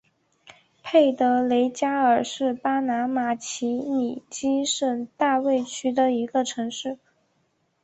[0.81, 6.97] 佩德雷加尔是巴拿马奇里基省大卫区的一个城市。